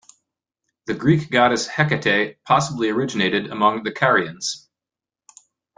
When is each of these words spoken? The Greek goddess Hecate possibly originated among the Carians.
The 0.87 0.95
Greek 0.95 1.29
goddess 1.29 1.67
Hecate 1.67 2.43
possibly 2.43 2.89
originated 2.89 3.51
among 3.51 3.83
the 3.83 3.91
Carians. 3.91 4.65